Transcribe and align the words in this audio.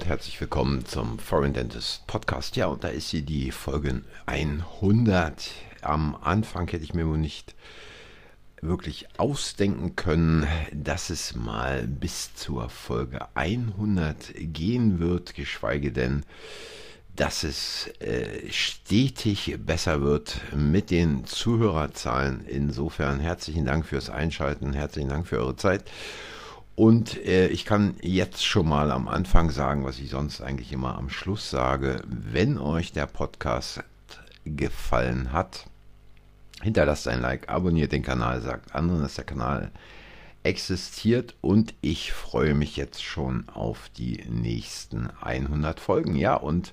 und 0.00 0.08
herzlich 0.08 0.40
willkommen 0.40 0.86
zum 0.86 1.18
Foreign 1.18 1.52
Dentist 1.52 2.06
Podcast. 2.06 2.56
Ja, 2.56 2.68
und 2.68 2.84
da 2.84 2.88
ist 2.88 3.10
hier 3.10 3.20
die 3.20 3.50
Folge 3.50 4.00
100. 4.24 5.50
Am 5.82 6.16
Anfang 6.22 6.66
hätte 6.68 6.84
ich 6.84 6.94
mir 6.94 7.06
wohl 7.06 7.18
nicht 7.18 7.54
wirklich 8.62 9.08
ausdenken 9.18 9.96
können, 9.96 10.46
dass 10.72 11.10
es 11.10 11.36
mal 11.36 11.86
bis 11.86 12.34
zur 12.34 12.70
Folge 12.70 13.26
100 13.34 14.32
gehen 14.36 15.00
wird, 15.00 15.34
geschweige 15.34 15.92
denn, 15.92 16.24
dass 17.14 17.44
es 17.44 17.88
äh, 18.00 18.50
stetig 18.50 19.58
besser 19.58 20.00
wird 20.00 20.40
mit 20.56 20.90
den 20.90 21.26
Zuhörerzahlen. 21.26 22.46
Insofern 22.46 23.20
herzlichen 23.20 23.66
Dank 23.66 23.84
fürs 23.84 24.08
Einschalten, 24.08 24.72
herzlichen 24.72 25.10
Dank 25.10 25.26
für 25.26 25.40
eure 25.40 25.56
Zeit. 25.56 25.84
Und 26.76 27.22
äh, 27.26 27.48
ich 27.48 27.64
kann 27.64 27.96
jetzt 28.00 28.44
schon 28.44 28.68
mal 28.68 28.90
am 28.90 29.06
Anfang 29.08 29.50
sagen, 29.50 29.84
was 29.84 29.98
ich 29.98 30.10
sonst 30.10 30.40
eigentlich 30.40 30.72
immer 30.72 30.96
am 30.96 31.10
Schluss 31.10 31.50
sage. 31.50 32.02
Wenn 32.06 32.58
euch 32.58 32.92
der 32.92 33.06
Podcast 33.06 33.82
gefallen 34.44 35.32
hat, 35.32 35.66
hinterlasst 36.62 37.08
ein 37.08 37.20
Like, 37.20 37.48
abonniert 37.48 37.92
den 37.92 38.02
Kanal, 38.02 38.40
sagt 38.40 38.74
anderen, 38.74 39.02
dass 39.02 39.16
der 39.16 39.24
Kanal 39.24 39.70
existiert 40.42 41.34
und 41.40 41.74
ich 41.82 42.12
freue 42.12 42.54
mich 42.54 42.76
jetzt 42.76 43.02
schon 43.04 43.48
auf 43.50 43.90
die 43.96 44.24
nächsten 44.28 45.10
100 45.20 45.80
Folgen. 45.80 46.16
Ja, 46.16 46.34
und 46.34 46.72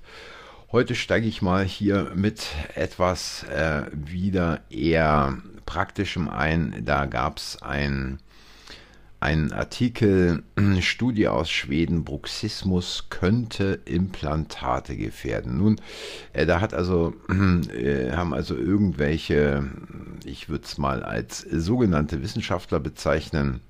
heute 0.71 0.95
steige 0.95 1.27
ich 1.27 1.41
mal 1.41 1.65
hier 1.65 2.11
mit 2.15 2.47
etwas 2.75 3.43
äh, 3.43 3.83
wieder 3.91 4.61
eher 4.69 5.37
praktischem 5.65 6.29
ein. 6.29 6.83
Da 6.85 7.05
gab 7.05 7.37
es 7.37 7.61
ein 7.61 8.19
ein 9.19 9.51
Artikel, 9.51 10.43
Studie 10.79 11.27
aus 11.27 11.49
Schweden, 11.49 12.03
Bruxismus 12.03 13.05
könnte 13.09 13.79
Implantate 13.85 14.95
gefährden. 14.95 15.57
Nun, 15.57 15.81
äh, 16.33 16.45
da 16.45 16.61
hat 16.61 16.73
also, 16.73 17.13
äh, 17.29 18.11
haben 18.11 18.33
also 18.33 18.55
irgendwelche, 18.55 19.67
ich 20.23 20.49
würde 20.49 20.65
es 20.65 20.77
mal 20.77 21.03
als 21.03 21.39
sogenannte 21.39 22.21
Wissenschaftler 22.21 22.79
bezeichnen, 22.79 23.61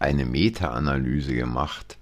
eine 0.00 0.26
Meta-Analyse 0.26 1.34
gemacht, 1.34 1.96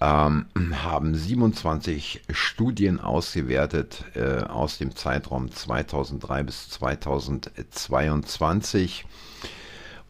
ähm, 0.00 0.46
haben 0.84 1.14
27 1.14 2.22
Studien 2.30 3.00
ausgewertet 3.00 4.04
äh, 4.14 4.44
aus 4.44 4.78
dem 4.78 4.94
Zeitraum 4.94 5.50
2003 5.50 6.44
bis 6.44 6.68
2022 6.68 9.06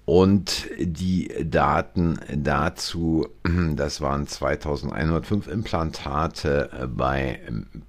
und 0.07 0.71
die 0.79 1.29
Daten 1.45 2.19
dazu, 2.33 3.27
das 3.75 4.01
waren 4.01 4.29
2105 4.29 5.49
Implantate 5.49 6.89
bei 6.97 7.41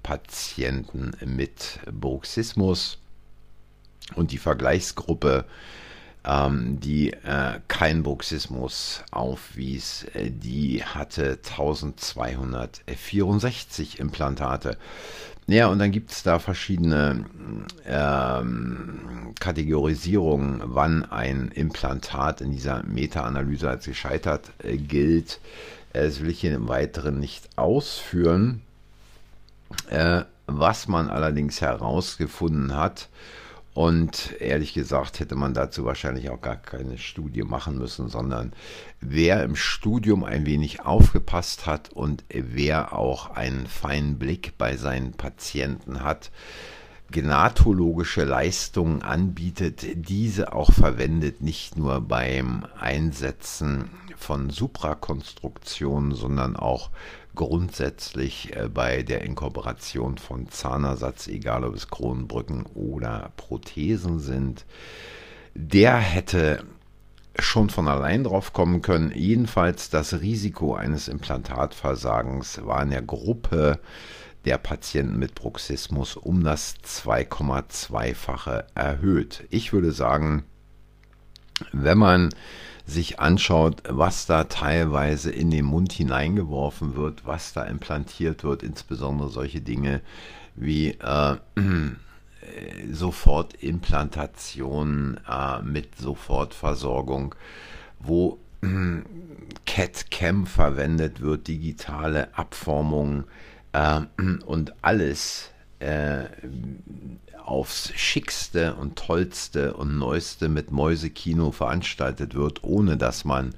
Patienten 0.02 1.12
mit 1.24 1.78
Bruxismus. 1.90 2.98
Und 4.14 4.32
die 4.32 4.38
Vergleichsgruppe, 4.38 5.44
ähm, 6.28 6.78
die 6.80 7.12
äh, 7.12 7.60
kein 7.68 8.02
Bruxismus 8.02 9.04
aufwies, 9.10 10.04
äh, 10.14 10.30
die 10.30 10.82
hatte 10.84 11.38
1264 11.42 13.98
Implantate. 13.98 14.76
Ja, 15.46 15.68
und 15.68 15.78
dann 15.78 15.92
gibt 15.92 16.12
es 16.12 16.22
da 16.22 16.38
verschiedene 16.38 17.24
ähm, 17.86 19.32
Kategorisierungen, 19.40 20.60
wann 20.64 21.06
ein 21.06 21.48
Implantat 21.48 22.42
in 22.42 22.52
dieser 22.52 22.82
Meta-Analyse 22.82 23.70
als 23.70 23.86
gescheitert 23.86 24.50
äh, 24.62 24.76
gilt. 24.76 25.40
Äh, 25.94 26.04
das 26.04 26.20
will 26.20 26.28
ich 26.28 26.42
hier 26.42 26.54
im 26.54 26.68
Weiteren 26.68 27.18
nicht 27.18 27.48
ausführen. 27.56 28.60
Äh, 29.88 30.24
was 30.46 30.88
man 30.88 31.08
allerdings 31.08 31.62
herausgefunden 31.62 32.76
hat, 32.76 33.08
und 33.74 34.34
ehrlich 34.40 34.74
gesagt 34.74 35.20
hätte 35.20 35.36
man 35.36 35.54
dazu 35.54 35.84
wahrscheinlich 35.84 36.30
auch 36.30 36.40
gar 36.40 36.56
keine 36.56 36.98
Studie 36.98 37.42
machen 37.42 37.78
müssen, 37.78 38.08
sondern 38.08 38.52
wer 39.00 39.44
im 39.44 39.54
Studium 39.54 40.24
ein 40.24 40.46
wenig 40.46 40.80
aufgepasst 40.80 41.66
hat 41.66 41.90
und 41.90 42.24
wer 42.28 42.92
auch 42.92 43.30
einen 43.30 43.66
feinen 43.66 44.18
Blick 44.18 44.58
bei 44.58 44.76
seinen 44.76 45.12
Patienten 45.12 46.02
hat, 46.02 46.30
gnatologische 47.10 48.24
Leistungen 48.24 49.02
anbietet, 49.02 49.86
diese 49.94 50.52
auch 50.52 50.72
verwendet, 50.72 51.40
nicht 51.40 51.76
nur 51.76 52.00
beim 52.00 52.66
Einsetzen 52.78 53.90
von 54.16 54.50
Suprakonstruktionen, 54.50 56.14
sondern 56.14 56.56
auch 56.56 56.90
grundsätzlich 57.38 58.54
äh, 58.56 58.68
bei 58.68 59.02
der 59.02 59.22
Inkorporation 59.22 60.18
von 60.18 60.50
Zahnersatz, 60.50 61.28
egal 61.28 61.64
ob 61.64 61.74
es 61.74 61.88
Kronenbrücken 61.88 62.66
oder 62.74 63.32
Prothesen 63.36 64.18
sind, 64.18 64.66
der 65.54 65.96
hätte 65.96 66.64
schon 67.38 67.70
von 67.70 67.86
allein 67.86 68.24
drauf 68.24 68.52
kommen 68.52 68.82
können. 68.82 69.12
Jedenfalls 69.14 69.88
das 69.88 70.20
Risiko 70.20 70.74
eines 70.74 71.06
Implantatversagens 71.06 72.60
war 72.66 72.82
in 72.82 72.90
der 72.90 73.02
Gruppe 73.02 73.78
der 74.44 74.58
Patienten 74.58 75.18
mit 75.18 75.36
Bruxismus 75.36 76.16
um 76.16 76.42
das 76.42 76.74
2,2-fache 76.84 78.64
erhöht. 78.74 79.44
Ich 79.50 79.72
würde 79.72 79.92
sagen, 79.92 80.42
wenn 81.70 81.98
man 81.98 82.30
sich 82.88 83.20
anschaut, 83.20 83.82
was 83.86 84.26
da 84.26 84.44
teilweise 84.44 85.30
in 85.30 85.50
den 85.50 85.66
Mund 85.66 85.92
hineingeworfen 85.92 86.96
wird, 86.96 87.26
was 87.26 87.52
da 87.52 87.64
implantiert 87.64 88.44
wird, 88.44 88.62
insbesondere 88.62 89.28
solche 89.28 89.60
Dinge 89.60 90.00
wie 90.56 90.92
äh, 90.92 91.36
Sofortimplantation 92.90 95.20
äh, 95.28 95.60
mit 95.62 95.96
Sofortversorgung, 95.96 97.34
wo 98.00 98.38
äh, 98.62 99.02
CAT-Cam 99.66 100.46
verwendet 100.46 101.20
wird, 101.20 101.46
digitale 101.46 102.34
Abformung 102.36 103.24
äh, 103.72 104.00
und 104.46 104.72
alles 104.82 105.50
äh, 105.80 106.24
aufs 107.44 107.92
schickste 107.94 108.74
und 108.74 108.96
tollste 108.96 109.74
und 109.74 109.98
neueste 109.98 110.48
mit 110.48 110.70
Mäusekino 110.70 111.50
veranstaltet 111.50 112.34
wird, 112.34 112.62
ohne 112.62 112.96
dass 112.96 113.24
man 113.24 113.54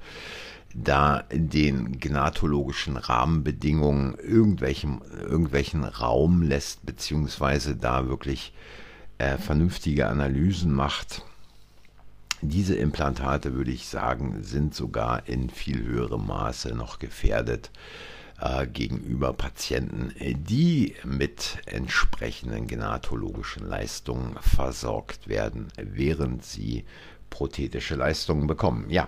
da 0.73 1.23
den 1.31 1.99
gnatologischen 1.99 2.95
Rahmenbedingungen 2.95 4.15
irgendwelchen, 4.15 5.01
irgendwelchen 5.19 5.83
Raum 5.83 6.41
lässt, 6.41 6.85
beziehungsweise 6.85 7.75
da 7.75 8.07
wirklich 8.07 8.53
äh, 9.17 9.37
vernünftige 9.37 10.07
Analysen 10.07 10.73
macht. 10.73 11.23
Diese 12.41 12.75
Implantate, 12.75 13.53
würde 13.53 13.71
ich 13.71 13.87
sagen, 13.87 14.41
sind 14.41 14.73
sogar 14.73 15.27
in 15.27 15.49
viel 15.49 15.83
höherem 15.83 16.25
Maße 16.25 16.73
noch 16.73 16.97
gefährdet 16.97 17.69
äh, 18.41 18.67
gegenüber 18.67 19.33
Patienten, 19.33 20.13
die 20.19 20.95
mit 21.03 21.59
entsprechenden 21.65 22.67
genatologischen 22.67 23.67
Leistungen 23.67 24.35
versorgt 24.41 25.27
werden, 25.27 25.67
während 25.77 26.43
sie 26.43 26.83
prothetische 27.29 27.95
Leistungen 27.95 28.45
bekommen. 28.47 28.89
Ja, 28.89 29.07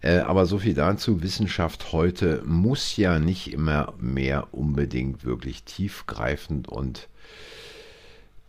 äh, 0.00 0.18
aber 0.18 0.46
so 0.46 0.58
viel 0.58 0.74
dazu. 0.74 1.22
Wissenschaft 1.22 1.92
heute 1.92 2.42
muss 2.44 2.96
ja 2.96 3.18
nicht 3.18 3.52
immer 3.52 3.94
mehr 3.98 4.48
unbedingt 4.52 5.24
wirklich 5.24 5.64
tiefgreifend 5.64 6.68
und 6.68 7.08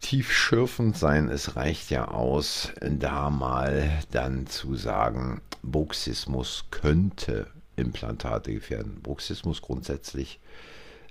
tiefschürfend 0.02 0.98
sein. 0.98 1.30
Es 1.30 1.56
reicht 1.56 1.92
ja 1.92 2.08
aus, 2.08 2.74
da 2.82 3.30
mal 3.30 4.00
dann 4.12 4.48
zu 4.48 4.76
sagen, 4.76 5.42
Bruxismus 5.62 6.66
könnte 6.72 7.48
Implantate 7.76 8.54
gefährden. 8.54 9.02
Bruxismus 9.02 9.62
grundsätzlich 9.62 10.40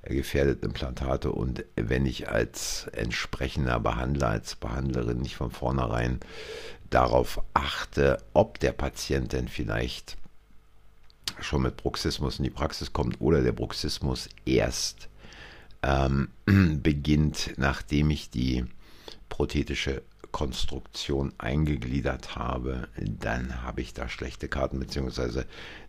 gefährdet 0.03 0.62
Implantate 0.62 1.31
und 1.31 1.65
wenn 1.77 2.07
ich 2.07 2.29
als 2.31 2.87
entsprechender 2.93 3.79
Behandler, 3.81 4.29
als 4.29 4.57
Behandlerin 4.57 5.19
nicht 5.19 5.37
von 5.37 5.51
vornherein 5.51 6.21
darauf 6.89 7.43
achte, 7.55 8.19
ob 8.33 8.59
der 8.61 8.73
Patient 8.73 9.33
denn 9.33 9.49
vielleicht 9.49 10.17
schon 11.41 11.62
mit 11.62 11.77
Bruxismus 11.77 12.39
in 12.39 12.45
die 12.45 12.51
Praxis 12.51 12.93
kommt 12.93 13.21
oder 13.21 13.43
der 13.43 13.53
Bruxismus 13.53 14.29
erst 14.45 15.09
ähm, 15.83 16.29
beginnt, 16.83 17.55
nachdem 17.57 18.11
ich 18.11 18.31
die 18.31 18.65
prothetische 19.29 20.03
Konstruktion 20.32 21.32
eingegliedert 21.38 22.37
habe, 22.37 22.88
dann 22.97 23.62
habe 23.62 23.81
ich 23.81 23.94
da 23.94 24.09
schlechte 24.09 24.49
Karten, 24.49 24.79
beziehungsweise 24.79 25.47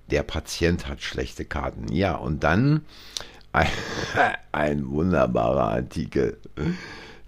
der 0.09 0.23
Patient 0.23 0.87
hat 0.87 1.01
schlechte 1.01 1.45
Karten. 1.45 1.91
Ja, 1.91 2.15
und 2.15 2.43
dann 2.43 2.85
ein, 3.51 3.67
ein 4.51 4.89
wunderbarer 4.89 5.71
Artikel 5.71 6.37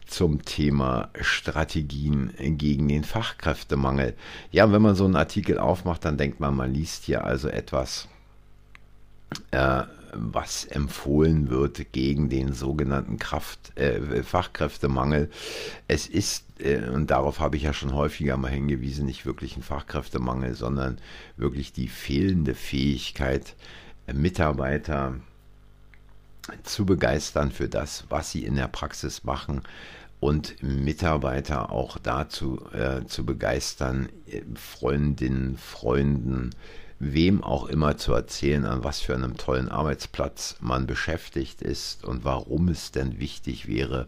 zum 0.06 0.44
Thema 0.45 1.10
Strategien 1.21 2.33
gegen 2.38 2.88
den 2.88 3.04
Fachkräftemangel. 3.04 4.16
Ja, 4.51 4.71
wenn 4.71 4.81
man 4.81 4.95
so 4.95 5.06
einen 5.06 5.16
Artikel 5.16 5.57
aufmacht, 5.57 6.06
dann 6.06 6.18
denkt 6.18 6.39
man, 6.39 6.56
man 6.56 6.74
liest 6.74 7.06
hier 7.06 7.24
also 7.24 7.48
etwas, 7.48 8.07
äh, 9.51 9.83
was 10.15 10.65
empfohlen 10.65 11.50
wird 11.50 11.92
gegen 11.92 12.30
den 12.30 12.54
sogenannten 12.54 13.18
Kraft, 13.18 13.77
äh, 13.77 14.24
Fachkräftemangel. 14.24 15.30
Es 15.88 16.07
ist, 16.07 16.45
äh, 16.60 16.89
und 16.89 17.12
darauf 17.12 17.39
habe 17.39 17.57
ich 17.57 17.63
ja 17.63 17.74
schon 17.74 17.94
häufiger 17.94 18.38
mal 18.38 18.51
hingewiesen, 18.51 19.06
nicht 19.06 19.25
wirklich 19.25 19.57
ein 19.57 19.63
Fachkräftemangel, 19.63 20.56
sondern 20.56 20.98
wirklich 21.38 21.74
die 21.74 21.88
fehlende 21.88 22.56
Fähigkeit, 22.56 23.56
Mitarbeiter 24.12 25.15
zu 26.63 26.86
begeistern 26.86 27.51
für 27.51 27.69
das, 27.69 28.06
was 28.09 28.31
sie 28.31 28.44
in 28.44 28.56
der 28.56 28.68
Praxis 28.68 29.24
machen 29.24 29.62
und 30.19 30.62
Mitarbeiter 30.62 31.71
auch 31.71 31.98
dazu 31.98 32.66
äh, 32.71 33.06
zu 33.06 33.25
begeistern, 33.25 34.09
Freundinnen, 34.56 35.57
Freunden, 35.57 36.51
wem 37.00 37.44
auch 37.44 37.68
immer 37.68 37.98
zu 37.98 38.13
erzählen, 38.13 38.66
an 38.66 38.84
was 38.84 39.00
für 39.00 39.13
einem 39.13 39.38
tollen 39.38 39.69
Arbeitsplatz 39.69 40.56
man 40.60 40.88
beschäftigt 40.88 41.62
ist 41.62 42.04
und 42.04 42.24
warum 42.24 42.69
es 42.69 42.92
denn 42.92 43.19
wichtig 43.19 43.68
wäre, 43.68 44.07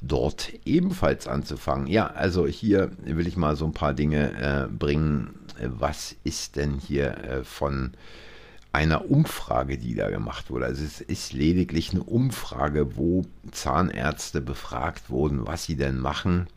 dort 0.00 0.52
ebenfalls 0.64 1.26
anzufangen. 1.28 1.86
Ja, 1.86 2.06
also 2.06 2.46
hier 2.46 2.90
will 3.04 3.26
ich 3.26 3.36
mal 3.36 3.56
so 3.56 3.64
ein 3.64 3.72
paar 3.72 3.94
Dinge 3.94 4.32
äh, 4.32 4.68
bringen. 4.68 5.34
Was 5.60 6.16
ist 6.24 6.56
denn 6.56 6.78
hier 6.78 7.16
äh, 7.18 7.44
von 7.44 7.92
einer 8.74 9.08
Umfrage, 9.08 9.78
die 9.78 9.94
da 9.94 10.10
gemacht 10.10 10.50
wurde. 10.50 10.66
Also 10.66 10.82
es 10.82 11.00
ist 11.00 11.32
lediglich 11.32 11.92
eine 11.92 12.02
Umfrage, 12.02 12.96
wo 12.96 13.24
Zahnärzte 13.52 14.40
befragt 14.40 15.10
wurden, 15.10 15.46
was 15.46 15.64
sie 15.64 15.76
denn 15.76 15.96
machen, 15.96 16.48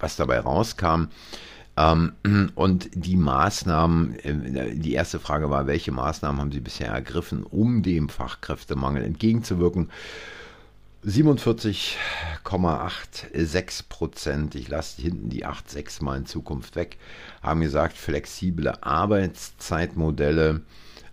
was 0.00 0.16
dabei 0.16 0.40
rauskam. 0.40 1.08
Ähm, 1.76 2.12
und 2.54 2.90
die 2.94 3.16
Maßnahmen, 3.16 4.18
äh, 4.20 4.74
die 4.74 4.92
erste 4.92 5.20
Frage 5.20 5.50
war, 5.50 5.66
welche 5.66 5.92
Maßnahmen 5.92 6.40
haben 6.40 6.52
Sie 6.52 6.60
bisher 6.60 6.88
ergriffen, 6.88 7.44
um 7.44 7.82
dem 7.82 8.08
Fachkräftemangel 8.08 9.04
entgegenzuwirken? 9.04 9.90
47,86 11.04 13.88
Prozent, 13.88 14.54
ich 14.54 14.68
lasse 14.68 15.02
hinten 15.02 15.30
die 15.30 15.44
8,6 15.44 16.04
mal 16.04 16.18
in 16.18 16.26
Zukunft 16.26 16.76
weg, 16.76 16.96
haben 17.42 17.60
gesagt, 17.60 17.96
flexible 17.96 18.72
Arbeitszeitmodelle, 18.80 20.60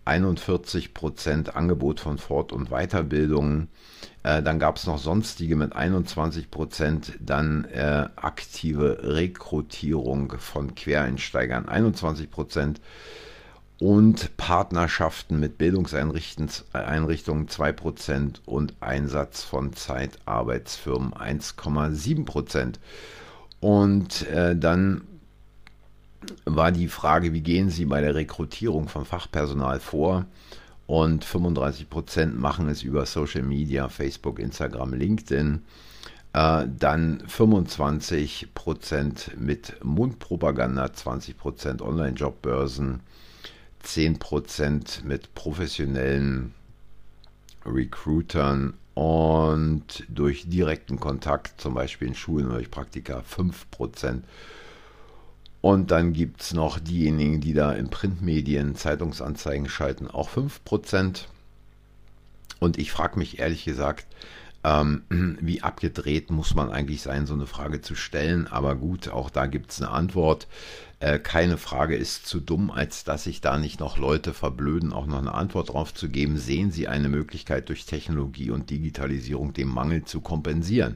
41 0.05 0.93
Prozent 0.93 1.55
Angebot 1.55 1.99
von 1.99 2.19
Fort- 2.19 2.51
und 2.51 2.69
Weiterbildungen. 2.69 3.69
Äh, 4.23 4.41
dann 4.43 4.59
gab 4.59 4.77
es 4.77 4.85
noch 4.85 4.97
sonstige 4.97 5.55
mit 5.55 5.75
21 5.75 6.51
Prozent, 6.51 7.13
dann 7.19 7.65
äh, 7.65 8.07
aktive 8.15 8.99
Rekrutierung 9.03 10.33
von 10.37 10.75
Quereinsteigern 10.75 11.67
21 11.67 12.29
Prozent 12.29 12.81
und 13.79 14.35
Partnerschaften 14.35 15.39
mit 15.39 15.57
Bildungseinrichtungen 15.57 17.47
2 17.47 17.71
Prozent 17.71 18.41
und 18.45 18.73
Einsatz 18.81 19.43
von 19.43 19.71
Zeitarbeitsfirmen 19.73 21.13
1,7 21.13 22.25
Prozent. 22.25 22.79
Und 23.61 24.27
äh, 24.27 24.57
dann 24.57 25.01
war 26.43 26.73
die 26.73 26.89
Frage, 26.89 27.31
wie 27.31 27.41
gehen 27.41 27.69
Sie 27.69 27.85
bei 27.85 28.01
der 28.01 28.15
Rekrutierung 28.15 28.89
von 28.89 29.05
Fachpersonal 29.05 29.79
vor? 29.79 30.25
Und 30.89 31.23
35 31.23 31.87
Prozent 31.87 32.39
machen 32.39 32.67
es 32.67 32.81
über 32.81 33.05
Social 33.05 33.43
Media, 33.43 33.89
Facebook, 33.89 34.39
Instagram, 34.39 34.95
LinkedIn. 34.95 35.61
Äh, 36.33 36.65
dann 36.79 37.21
25 37.27 38.55
Prozent 38.55 39.39
mit 39.39 39.85
Mundpropaganda, 39.85 40.91
20 40.91 41.37
Prozent 41.37 41.83
Online-Jobbörsen, 41.83 43.01
10 43.83 44.17
Prozent 44.17 45.03
mit 45.05 45.35
professionellen 45.35 46.55
Recruitern 47.67 48.73
und 48.95 50.05
durch 50.09 50.49
direkten 50.49 50.99
Kontakt, 50.99 51.61
zum 51.61 51.75
Beispiel 51.75 52.07
in 52.07 52.15
Schulen 52.15 52.47
oder 52.47 52.55
durch 52.55 52.71
Praktika, 52.71 53.21
5 53.21 53.69
Prozent 53.69 54.25
und 55.61 55.91
dann 55.91 56.13
gibt 56.13 56.41
es 56.41 56.53
noch 56.53 56.79
diejenigen, 56.79 57.41
die 57.41 57.53
da 57.53 57.73
in 57.73 57.89
Printmedien 57.89 58.75
Zeitungsanzeigen 58.75 59.67
schalten, 59.67 60.07
auch 60.07 60.29
5%. 60.29 61.25
Und 62.59 62.77
ich 62.77 62.91
frage 62.91 63.19
mich 63.19 63.39
ehrlich 63.39 63.65
gesagt, 63.65 64.05
ähm, 64.63 65.03
wie 65.41 65.61
abgedreht 65.61 66.31
muss 66.31 66.55
man 66.55 66.71
eigentlich 66.71 67.01
sein, 67.01 67.25
so 67.25 67.33
eine 67.33 67.47
Frage 67.47 67.81
zu 67.81 67.95
stellen. 67.95 68.47
Aber 68.47 68.75
gut, 68.75 69.09
auch 69.09 69.29
da 69.29 69.45
gibt 69.45 69.71
es 69.71 69.81
eine 69.81 69.91
Antwort. 69.91 70.47
Äh, 71.01 71.17
keine 71.19 71.57
Frage 71.57 71.95
ist 71.95 72.25
zu 72.25 72.41
dumm, 72.41 72.71
als 72.71 73.05
dass 73.05 73.23
sich 73.23 73.39
da 73.39 73.57
nicht 73.57 73.79
noch 73.79 73.97
Leute 73.97 74.33
verblöden, 74.33 74.91
auch 74.91 75.05
noch 75.05 75.19
eine 75.19 75.33
Antwort 75.33 75.69
drauf 75.69 75.93
zu 75.93 76.09
geben. 76.09 76.37
Sehen 76.37 76.71
Sie 76.71 76.89
eine 76.89 77.07
Möglichkeit 77.07 77.69
durch 77.69 77.85
Technologie 77.85 78.49
und 78.49 78.69
Digitalisierung 78.69 79.53
den 79.53 79.69
Mangel 79.69 80.03
zu 80.03 80.19
kompensieren? 80.19 80.95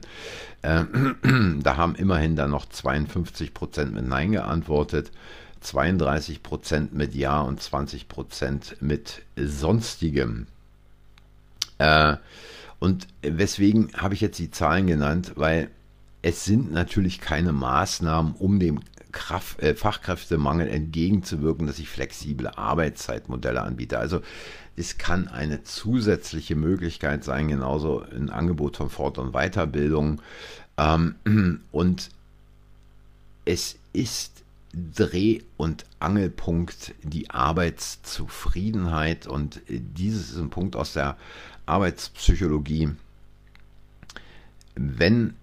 Äh, 0.60 0.84
da 1.62 1.76
haben 1.78 1.94
immerhin 1.94 2.36
dann 2.36 2.50
noch 2.50 2.66
52 2.66 3.54
Prozent 3.54 3.94
mit 3.94 4.06
Nein 4.06 4.32
geantwortet. 4.32 5.10
32 5.60 6.42
Prozent 6.42 6.92
mit 6.92 7.14
Ja 7.14 7.40
und 7.40 7.62
20 7.62 8.06
Prozent 8.06 8.76
mit 8.80 9.22
Sonstigem. 9.36 10.46
Äh, 11.78 12.16
und 12.78 13.06
weswegen 13.22 13.90
habe 13.96 14.14
ich 14.14 14.20
jetzt 14.20 14.38
die 14.38 14.50
Zahlen 14.50 14.86
genannt? 14.86 15.32
Weil 15.36 15.70
es 16.22 16.44
sind 16.44 16.72
natürlich 16.72 17.20
keine 17.20 17.52
Maßnahmen, 17.52 18.34
um 18.38 18.58
dem 18.58 18.80
Kraft, 19.12 19.60
äh, 19.62 19.74
Fachkräftemangel 19.74 20.68
entgegenzuwirken, 20.68 21.66
dass 21.66 21.78
ich 21.78 21.88
flexible 21.88 22.48
Arbeitszeitmodelle 22.48 23.62
anbiete. 23.62 23.98
Also 23.98 24.20
es 24.76 24.98
kann 24.98 25.28
eine 25.28 25.62
zusätzliche 25.62 26.56
Möglichkeit 26.56 27.24
sein, 27.24 27.48
genauso 27.48 28.02
ein 28.02 28.28
Angebot 28.28 28.76
von 28.76 28.90
Fort- 28.90 29.18
und 29.18 29.32
Weiterbildung. 29.32 30.20
Ähm, 30.76 31.14
und 31.72 32.10
es 33.44 33.76
ist 33.92 34.33
Dreh- 34.94 35.42
und 35.56 35.84
Angelpunkt 36.00 36.94
die 37.02 37.30
Arbeitszufriedenheit 37.30 39.26
und 39.26 39.60
dieses 39.68 40.30
ist 40.30 40.38
ein 40.38 40.50
Punkt 40.50 40.76
aus 40.76 40.92
der 40.92 41.16
Arbeitspsychologie. 41.66 42.90
Wenn 44.74 45.34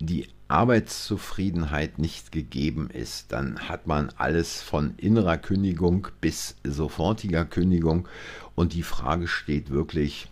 die 0.00 0.28
Arbeitszufriedenheit 0.48 1.98
nicht 1.98 2.32
gegeben 2.32 2.90
ist, 2.90 3.32
dann 3.32 3.68
hat 3.68 3.86
man 3.86 4.10
alles 4.16 4.60
von 4.60 4.94
innerer 4.96 5.38
Kündigung 5.38 6.08
bis 6.20 6.56
sofortiger 6.64 7.44
Kündigung 7.44 8.08
und 8.54 8.74
die 8.74 8.82
Frage 8.82 9.28
steht 9.28 9.70
wirklich, 9.70 10.28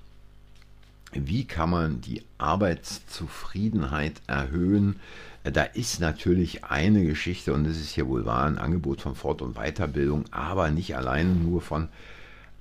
wie 1.13 1.45
kann 1.45 1.71
man 1.71 2.01
die 2.01 2.23
Arbeitszufriedenheit 2.39 4.21
erhöhen? 4.27 4.97
Da 5.43 5.63
ist 5.63 6.01
natürlich 6.01 6.65
eine 6.65 7.05
Geschichte 7.05 7.55
und 7.55 7.67
es 7.67 7.81
ist 7.81 7.95
hier 7.95 8.07
wohl 8.07 8.27
wahr, 8.27 8.45
ein 8.45 8.59
Angebot 8.59 9.01
von 9.01 9.15
Fort- 9.15 9.41
und 9.41 9.55
Weiterbildung, 9.55 10.25
aber 10.31 10.71
nicht 10.71 10.97
alleine 10.97 11.31
nur 11.31 11.63
von 11.63 11.89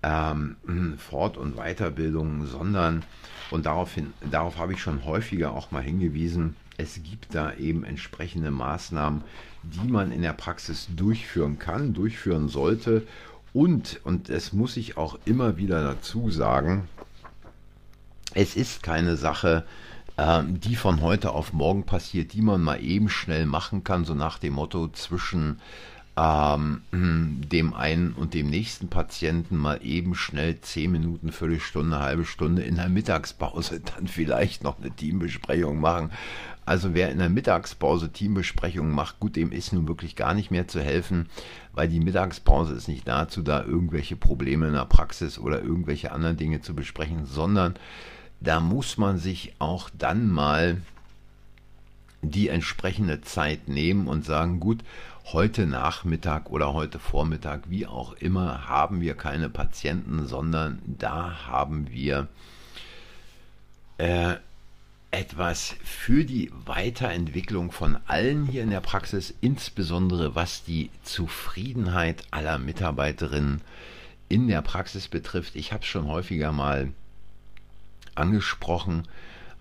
ähm, 0.02 0.56
Fort- 0.98 1.38
und 1.38 1.58
Weiterbildung, 1.58 2.46
sondern, 2.46 3.04
und 3.52 3.66
daraufhin, 3.66 4.14
darauf 4.32 4.58
habe 4.58 4.74
ich 4.74 4.82
schon 4.82 5.04
häufiger 5.04 5.52
auch 5.52 5.72
mal 5.72 5.84
hingewiesen, 5.84 6.56
es 6.78 7.04
gibt 7.04 7.36
da 7.36 7.54
eben 7.56 7.84
entsprechende 7.84 8.52
Maßnahmen, 8.52 9.24
die 9.64 9.92
man 9.92 10.14
in 10.14 10.22
der 10.22 10.32
Praxis 10.32 10.88
durchführen 10.96 11.60
kann, 11.60 11.94
durchführen 11.94 12.48
sollte. 12.48 13.06
Und, 13.52 14.00
und 14.06 14.30
es 14.30 14.54
muss 14.54 14.78
ich 14.78 14.96
auch 14.96 15.20
immer 15.26 15.58
wieder 15.58 15.84
dazu 15.84 16.30
sagen, 16.30 16.88
es 18.34 18.56
ist 18.56 18.82
keine 18.82 19.18
Sache, 19.18 19.66
ähm, 20.20 20.60
die 20.60 20.76
von 20.76 21.02
heute 21.02 21.32
auf 21.32 21.54
morgen 21.54 21.84
passiert, 21.84 22.34
die 22.34 22.42
man 22.42 22.62
mal 22.62 22.84
eben 22.84 23.08
schnell 23.08 23.46
machen 23.46 23.84
kann, 23.86 24.04
so 24.04 24.14
nach 24.14 24.38
dem 24.38 24.54
Motto 24.54 24.90
zwischen 24.90 25.62
ähm, 26.18 26.82
dem 26.92 27.74
einen 27.74 28.12
und 28.12 28.34
dem 28.34 28.50
nächsten 28.50 28.90
Patienten 28.90 29.56
mal 29.56 29.80
eben 29.82 30.16
schnell 30.16 30.60
zehn 30.60 30.92
Minuten, 30.92 31.32
Viertelstunde, 31.32 32.00
halbe 32.00 32.26
Stunde 32.26 32.64
in 32.64 32.76
der 32.76 32.90
Mittagspause 32.90 33.80
dann 33.96 34.08
vielleicht 34.08 34.64
noch 34.64 34.80
eine 34.80 34.92
Teambesprechung 34.92 35.80
machen. 35.80 36.12
Also 36.66 36.94
wer 36.94 37.12
in 37.12 37.20
der 37.20 37.30
Mittagspause 37.30 38.12
Teambesprechungen 38.12 38.92
macht, 38.92 39.20
gut, 39.20 39.38
dem 39.38 39.54
ist 39.54 39.72
nun 39.72 39.88
wirklich 39.88 40.18
gar 40.18 40.34
nicht 40.34 40.52
mehr 40.52 40.68
zu 40.68 40.82
helfen, 40.82 41.28
weil 41.74 41.88
die 41.88 42.02
Mittagspause 42.02 42.74
ist 42.74 42.90
nicht 42.90 43.08
dazu 43.08 43.42
da, 43.42 43.64
irgendwelche 43.64 44.18
Probleme 44.18 44.68
in 44.68 44.74
der 44.74 44.86
Praxis 44.86 45.40
oder 45.40 45.62
irgendwelche 45.62 46.12
anderen 46.12 46.36
Dinge 46.38 46.62
zu 46.62 46.76
besprechen, 46.76 47.26
sondern 47.26 47.76
da 48.42 48.60
muss 48.60 48.98
man 48.98 49.18
sich 49.18 49.54
auch 49.60 49.90
dann 49.98 50.30
mal 50.30 50.82
die 52.22 52.50
entsprechende 52.50 53.22
Zeit 53.22 53.68
nehmen 53.68 54.08
und 54.08 54.26
sagen, 54.26 54.60
gut, 54.60 54.80
heute 55.26 55.66
Nachmittag 55.66 56.50
oder 56.50 56.74
heute 56.74 57.00
Vormittag, 57.00 57.70
wie 57.70 57.86
auch 57.86 58.14
immer, 58.14 58.68
haben 58.68 59.02
wir 59.02 59.14
keine 59.14 59.50
Patienten, 59.50 60.28
sondern 60.28 60.82
da 60.86 61.48
haben 61.48 61.90
wir 61.92 62.28
äh, 63.98 64.36
etwas 65.12 65.76
für 65.84 66.24
die 66.24 66.52
Weiterentwicklung 66.66 67.72
von 67.72 67.98
allen 68.06 68.46
hier 68.46 68.64
in 68.64 68.70
der 68.70 68.82
Praxis, 68.82 69.34
insbesondere 69.42 70.36
was 70.36 70.64
die 70.64 70.90
Zufriedenheit 71.04 72.24
aller 72.32 72.58
Mitarbeiterinnen 72.58 73.62
in 74.30 74.48
der 74.48 74.62
Praxis 74.62 75.08
betrifft, 75.08 75.56
ich 75.56 75.74
habe 75.74 75.82
es 75.82 75.88
schon 75.88 76.08
häufiger 76.08 76.52
mal 76.52 76.90
angesprochen, 78.16 79.08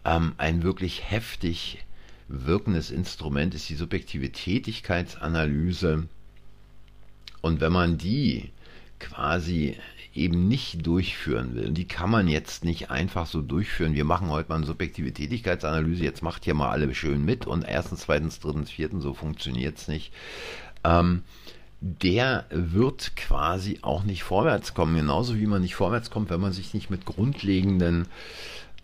ähm, 0.05 0.35
ein 0.39 0.63
wirklich 0.63 1.11
heftig 1.11 1.85
wirkendes 2.29 2.91
Instrument 2.91 3.55
ist 3.55 3.69
die 3.69 3.75
subjektive 3.75 4.31
Tätigkeitsanalyse. 4.31 6.07
Und 7.41 7.61
wenn 7.61 7.73
man 7.73 7.99
die 7.99 8.51
quasi 8.99 9.77
eben 10.15 10.49
nicht 10.49 10.87
durchführen 10.87 11.55
will, 11.55 11.69
und 11.69 11.75
die 11.75 11.87
kann 11.87 12.11
man 12.11 12.29
jetzt 12.29 12.65
nicht 12.65 12.91
einfach 12.91 13.27
so 13.27 13.41
durchführen, 13.41 13.95
wir 13.95 14.05
machen 14.05 14.29
heute 14.31 14.49
mal 14.49 14.57
eine 14.57 14.67
subjektive 14.67 15.13
Tätigkeitsanalyse, 15.13 16.03
jetzt 16.03 16.23
macht 16.23 16.45
hier 16.45 16.55
mal 16.55 16.71
alle 16.71 16.93
schön 16.95 17.25
mit 17.25 17.47
und 17.47 17.63
erstens, 17.63 18.01
zweitens, 18.01 18.41
drittens, 18.41 18.71
viertens, 18.71 19.05
so 19.05 19.15
funktioniert 19.15 19.79
es 19.79 19.89
nicht. 19.89 20.13
Ähm, 20.85 21.23
der 21.81 22.45
wird 22.51 23.17
quasi 23.17 23.79
auch 23.83 24.03
nicht 24.05 24.25
vorwärts 24.25 24.75
kommen. 24.75 24.97
Genauso 24.97 25.37
wie 25.37 25.47
man 25.47 25.63
nicht 25.63 25.75
vorwärts 25.75 26.11
kommt, 26.11 26.31
wenn 26.31 26.41
man 26.41 26.53
sich 26.53 26.75
nicht 26.75 26.91
mit 26.91 27.05
grundlegenden 27.05 28.07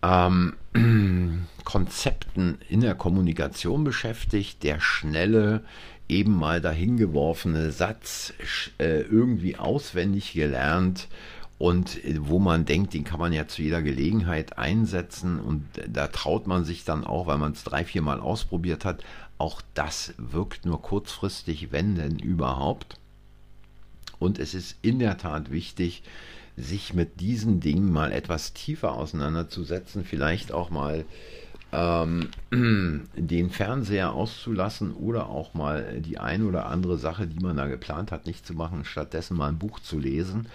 ähm, 0.03 0.55
Konzepten 1.65 2.59
in 2.69 2.81
der 2.81 2.95
Kommunikation 2.95 3.85
beschäftigt. 3.85 4.63
Der 4.63 4.81
schnelle, 4.81 5.65
eben 6.09 6.37
mal 6.37 6.61
dahingeworfene 6.61 7.73
Satz 7.73 8.35
äh, 8.79 9.01
irgendwie 9.01 9.57
auswendig 9.57 10.33
gelernt 10.33 11.09
und 11.59 12.05
äh, 12.05 12.17
wo 12.19 12.39
man 12.39 12.65
denkt, 12.65 12.95
den 12.95 13.05
kann 13.05 13.21
man 13.21 13.33
ja 13.33 13.47
zu 13.47 13.63
jeder 13.63 13.83
Gelegenheit 13.83 14.59
einsetzen 14.59 15.41
und 15.41 15.65
da 15.89 16.09
traut 16.09 16.47
man 16.47 16.65
sich 16.65 16.85
dann 16.85 17.05
auch, 17.05 17.27
weil 17.27 17.39
man 17.39 17.53
es 17.53 17.65
drei, 17.65 17.85
vier 17.85 18.03
Mal 18.03 18.21
ausprobiert 18.21 18.85
hat, 18.85 19.03
auch 19.39 19.63
das 19.75 20.15
wirkt 20.17 20.65
nur 20.65 20.81
kurzfristig, 20.81 21.73
wenn 21.73 21.95
denn 21.95 22.19
überhaupt. 22.19 22.97
Und 24.19 24.39
es 24.39 24.55
ist 24.55 24.77
in 24.83 24.99
der 24.99 25.19
Tat 25.19 25.51
wichtig, 25.51 26.03
sich 26.57 26.95
mit 26.95 27.21
diesen 27.21 27.61
Dingen 27.61 27.93
mal 27.93 28.13
etwas 28.13 28.53
tiefer 28.53 28.93
auseinanderzusetzen, 28.93 30.05
vielleicht 30.05 30.53
auch 30.53 30.71
mal 30.71 31.05
ähm, 31.73 32.29
den 33.17 33.51
Fernseher 33.51 34.13
auszulassen 34.13 34.93
oder 34.93 35.29
auch 35.29 35.55
mal 35.55 36.01
die 36.01 36.19
eine 36.19 36.45
oder 36.45 36.67
andere 36.67 36.97
Sache, 36.97 37.27
die 37.27 37.41
man 37.41 37.57
da 37.57 37.67
geplant 37.67 38.13
hat, 38.13 38.27
nicht 38.27 38.47
zu 38.47 38.55
machen, 38.55 38.85
stattdessen 38.85 39.37
mal 39.37 39.49
ein 39.49 39.59
Buch 39.59 39.81
zu 39.81 39.99
lesen 39.99 40.47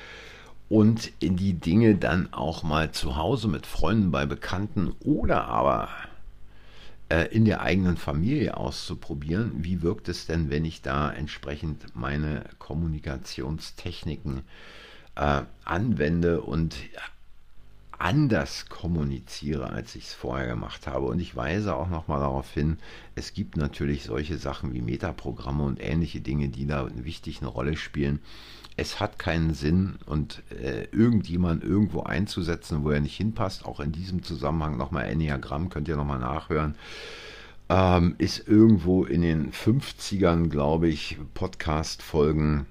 und 0.69 1.11
die 1.21 1.53
Dinge 1.53 1.95
dann 1.95 2.31
auch 2.31 2.63
mal 2.63 2.91
zu 2.91 3.17
Hause 3.17 3.47
mit 3.47 3.65
Freunden, 3.65 4.11
bei 4.11 4.25
Bekannten 4.25 4.93
oder 5.01 5.45
aber 5.45 5.89
in 7.31 7.45
der 7.45 7.61
eigenen 7.61 7.97
Familie 7.97 8.57
auszuprobieren. 8.57 9.63
Wie 9.63 9.81
wirkt 9.81 10.09
es 10.09 10.27
denn, 10.27 10.49
wenn 10.49 10.65
ich 10.65 10.81
da 10.81 11.11
entsprechend 11.11 11.95
meine 11.95 12.45
Kommunikationstechniken 12.59 14.43
äh, 15.15 15.41
anwende 15.65 16.41
und 16.41 16.75
anders 17.99 18.67
kommuniziere, 18.69 19.69
als 19.69 19.95
ich 19.95 20.05
es 20.05 20.13
vorher 20.13 20.47
gemacht 20.47 20.87
habe. 20.87 21.05
Und 21.05 21.19
ich 21.19 21.35
weise 21.35 21.75
auch 21.75 21.89
nochmal 21.89 22.21
darauf 22.21 22.51
hin, 22.53 22.77
es 23.15 23.33
gibt 23.33 23.57
natürlich 23.57 24.03
solche 24.03 24.37
Sachen 24.37 24.73
wie 24.73 24.81
Metaprogramme 24.81 25.63
und 25.63 25.81
ähnliche 25.81 26.21
Dinge, 26.21 26.47
die 26.47 26.65
da 26.65 26.85
eine 27.41 27.49
Rolle 27.49 27.75
spielen. 27.75 28.19
Es 28.79 28.99
hat 28.99 29.19
keinen 29.19 29.53
Sinn 29.53 29.95
und 30.05 30.41
äh, 30.51 30.85
irgendjemand 30.91 31.63
irgendwo 31.63 32.01
einzusetzen, 32.03 32.83
wo 32.83 32.91
er 32.91 33.01
nicht 33.01 33.17
hinpasst. 33.17 33.65
Auch 33.65 33.79
in 33.79 33.91
diesem 33.91 34.23
Zusammenhang 34.23 34.77
nochmal 34.77 35.05
Enneagramm, 35.05 35.69
könnt 35.69 35.87
ihr 35.87 35.97
nochmal 35.97 36.19
nachhören. 36.19 36.75
Ähm, 37.67 38.15
ist 38.17 38.47
irgendwo 38.47 39.03
in 39.03 39.21
den 39.21 39.51
50ern, 39.51 40.47
glaube 40.49 40.87
ich, 40.87 41.17
Podcast-Folgen 41.33 42.65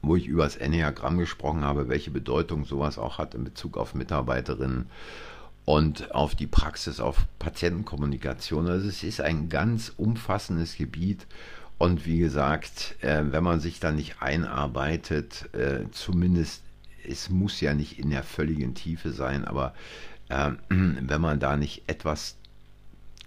wo 0.00 0.16
ich 0.16 0.26
über 0.26 0.44
das 0.44 0.56
Enneagramm 0.56 1.18
gesprochen 1.18 1.62
habe, 1.62 1.88
welche 1.88 2.10
Bedeutung 2.10 2.64
sowas 2.64 2.98
auch 2.98 3.18
hat 3.18 3.34
in 3.34 3.44
Bezug 3.44 3.76
auf 3.76 3.94
Mitarbeiterinnen 3.94 4.86
und 5.64 6.14
auf 6.14 6.34
die 6.34 6.46
Praxis, 6.46 7.00
auf 7.00 7.26
Patientenkommunikation. 7.38 8.68
Also 8.68 8.88
es 8.88 9.02
ist 9.02 9.20
ein 9.20 9.48
ganz 9.48 9.92
umfassendes 9.96 10.76
Gebiet 10.76 11.26
und 11.78 12.06
wie 12.06 12.18
gesagt, 12.18 12.96
äh, 13.02 13.22
wenn 13.30 13.44
man 13.44 13.60
sich 13.60 13.78
da 13.80 13.92
nicht 13.92 14.20
einarbeitet, 14.20 15.48
äh, 15.54 15.90
zumindest, 15.92 16.62
es 17.06 17.30
muss 17.30 17.60
ja 17.60 17.72
nicht 17.72 17.98
in 17.98 18.10
der 18.10 18.24
völligen 18.24 18.74
Tiefe 18.74 19.12
sein, 19.12 19.44
aber 19.44 19.74
äh, 20.28 20.50
wenn 20.68 21.20
man 21.20 21.38
da 21.38 21.56
nicht 21.56 21.84
etwas 21.86 22.36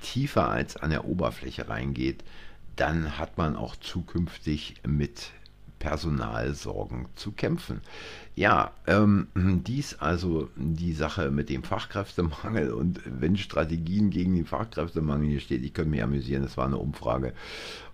tiefer 0.02 0.50
als 0.50 0.78
an 0.78 0.90
der 0.90 1.06
Oberfläche 1.06 1.70
reingeht, 1.70 2.24
dann 2.76 3.18
hat 3.18 3.38
man 3.38 3.56
auch 3.56 3.76
zukünftig 3.76 4.76
mit 4.86 5.32
Personalsorgen 5.82 7.08
zu 7.16 7.32
kämpfen. 7.32 7.82
Ja, 8.36 8.72
ähm, 8.86 9.28
dies 9.36 9.96
also 10.00 10.50
die 10.56 10.94
Sache 10.94 11.32
mit 11.32 11.50
dem 11.50 11.64
Fachkräftemangel 11.64 12.72
und 12.72 13.02
wenn 13.06 13.36
Strategien 13.36 14.12
gegen 14.12 14.36
den 14.36 14.46
Fachkräftemangel 14.46 15.28
hier 15.28 15.40
steht, 15.40 15.64
ich 15.64 15.74
könnte 15.74 15.90
mich 15.90 16.04
amüsieren, 16.04 16.44
das 16.44 16.56
war 16.56 16.68
eine 16.68 16.78
Umfrage. 16.78 17.34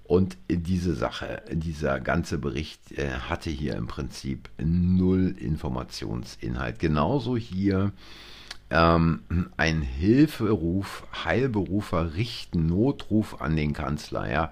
Und 0.07 0.37
diese 0.47 0.95
Sache, 0.95 1.41
dieser 1.51 1.99
ganze 1.99 2.37
Bericht 2.37 2.93
äh, 2.97 3.09
hatte 3.11 3.49
hier 3.49 3.75
im 3.75 3.87
Prinzip 3.87 4.49
null 4.57 5.35
Informationsinhalt. 5.37 6.79
Genauso 6.79 7.35
hier 7.35 7.91
ähm, 8.69 9.21
ein 9.57 9.81
Hilferuf, 9.81 11.05
Heilberufer 11.25 12.15
richten 12.15 12.67
Notruf 12.67 13.41
an 13.41 13.57
den 13.57 13.73
Kanzler. 13.73 14.31
Ja, 14.31 14.51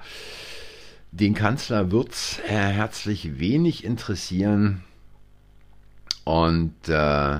den 1.11 1.33
Kanzler 1.33 1.89
wird 1.89 2.11
es 2.11 2.39
äh, 2.39 2.51
herzlich 2.51 3.39
wenig 3.39 3.85
interessieren. 3.85 4.83
Und 6.25 6.89
äh, 6.89 7.39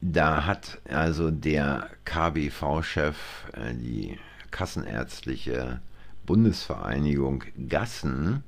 da 0.00 0.46
hat 0.46 0.78
also 0.88 1.30
der 1.30 1.90
KBV-Chef, 2.06 3.16
äh, 3.52 3.74
die 3.74 4.18
Kassenärztliche 4.50 5.80
Bundesvereinigung 6.30 7.42
Gassen, 7.68 8.44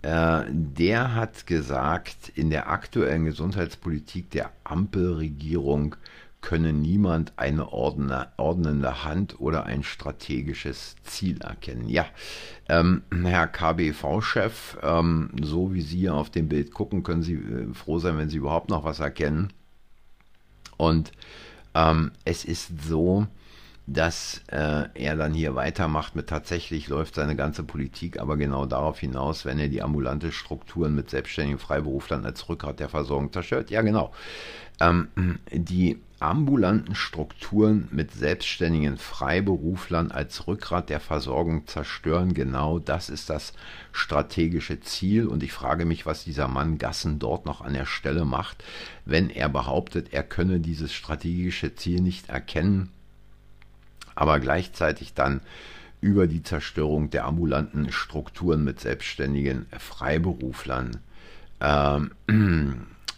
äh, 0.00 0.40
der 0.48 1.14
hat 1.14 1.46
gesagt, 1.46 2.30
in 2.34 2.48
der 2.48 2.70
aktuellen 2.70 3.26
Gesundheitspolitik 3.26 4.30
der 4.30 4.52
Ampelregierung 4.64 5.96
könne 6.40 6.72
niemand 6.72 7.34
eine 7.36 7.74
ordnende 7.74 9.04
Hand 9.04 9.38
oder 9.38 9.66
ein 9.66 9.82
strategisches 9.82 10.96
Ziel 11.02 11.42
erkennen. 11.42 11.90
Ja, 11.90 12.06
ähm, 12.70 13.02
Herr 13.22 13.48
KBV-Chef, 13.48 14.78
ähm, 14.80 15.28
so 15.42 15.74
wie 15.74 15.82
Sie 15.82 16.08
auf 16.08 16.30
dem 16.30 16.48
Bild 16.48 16.72
gucken, 16.72 17.02
können 17.02 17.22
Sie 17.22 17.34
äh, 17.34 17.74
froh 17.74 17.98
sein, 17.98 18.16
wenn 18.16 18.30
Sie 18.30 18.38
überhaupt 18.38 18.70
noch 18.70 18.84
was 18.84 18.98
erkennen. 18.98 19.52
Und 20.78 21.12
ähm, 21.74 22.12
es 22.24 22.46
ist 22.46 22.82
so, 22.82 23.26
dass 23.86 24.42
äh, 24.46 24.84
er 24.94 25.16
dann 25.16 25.34
hier 25.34 25.56
weitermacht 25.56 26.14
mit 26.14 26.28
tatsächlich 26.28 26.88
läuft 26.88 27.16
seine 27.16 27.34
ganze 27.34 27.64
Politik 27.64 28.20
aber 28.20 28.36
genau 28.36 28.64
darauf 28.64 29.00
hinaus, 29.00 29.44
wenn 29.44 29.58
er 29.58 29.68
die 29.68 29.82
ambulante 29.82 30.30
Strukturen 30.30 30.94
mit 30.94 31.10
selbstständigen 31.10 31.58
Freiberuflern 31.58 32.24
als 32.24 32.48
Rückgrat 32.48 32.78
der 32.78 32.88
Versorgung 32.88 33.32
zerstört. 33.32 33.70
Ja, 33.70 33.82
genau. 33.82 34.12
Ähm, 34.80 35.08
die 35.50 36.00
ambulanten 36.20 36.94
Strukturen 36.94 37.88
mit 37.90 38.12
selbstständigen 38.12 38.96
Freiberuflern 38.96 40.12
als 40.12 40.46
Rückgrat 40.46 40.88
der 40.88 41.00
Versorgung 41.00 41.66
zerstören. 41.66 42.32
Genau 42.32 42.78
das 42.78 43.10
ist 43.10 43.28
das 43.28 43.52
strategische 43.90 44.78
Ziel. 44.78 45.26
Und 45.26 45.42
ich 45.42 45.52
frage 45.52 45.84
mich, 45.84 46.06
was 46.06 46.22
dieser 46.22 46.46
Mann 46.46 46.78
Gassen 46.78 47.18
dort 47.18 47.44
noch 47.44 47.60
an 47.60 47.74
der 47.74 47.86
Stelle 47.86 48.24
macht, 48.24 48.62
wenn 49.04 49.28
er 49.28 49.48
behauptet, 49.48 50.12
er 50.12 50.22
könne 50.22 50.60
dieses 50.60 50.92
strategische 50.92 51.74
Ziel 51.74 52.00
nicht 52.00 52.28
erkennen 52.28 52.90
aber 54.14 54.40
gleichzeitig 54.40 55.14
dann 55.14 55.40
über 56.00 56.26
die 56.26 56.42
Zerstörung 56.42 57.10
der 57.10 57.24
ambulanten 57.24 57.92
Strukturen 57.92 58.64
mit 58.64 58.80
selbstständigen 58.80 59.66
Freiberuflern 59.78 60.98
ähm, 61.60 62.10